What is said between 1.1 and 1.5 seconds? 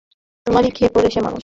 যে মানুষ।